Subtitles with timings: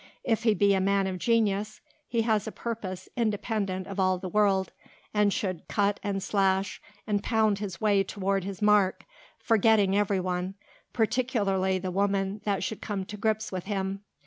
[0.23, 4.27] If he be a man of genius, he has a purpose independent of all the
[4.29, 4.71] world,
[5.13, 9.05] and should cut and slash and pound his way toward his mark,
[9.37, 10.55] forgetting every one,
[10.91, 14.01] particularly the woman that would come to grips with him.